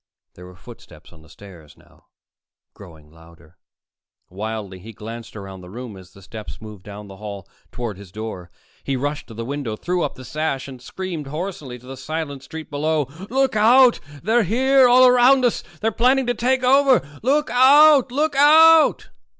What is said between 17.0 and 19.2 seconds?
Look out! Look out!"